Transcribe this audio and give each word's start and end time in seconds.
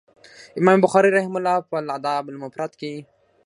امام 0.59 0.77
بخاري 0.85 1.09
رحمه 1.17 1.37
الله 1.41 1.57
په 1.69 1.75
الأدب 1.83 2.23
المفرد 2.31 2.71
کي 2.81 2.93